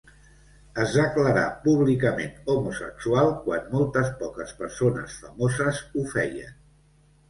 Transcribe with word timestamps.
Es 0.85 0.95
declarà 0.99 1.43
públicament 1.65 2.33
homosexual 2.55 3.31
quan 3.47 3.71
molt 3.77 4.03
poques 4.25 4.59
persones 4.65 5.23
famoses 5.29 5.87
ho 5.97 6.11
feien. 6.21 6.63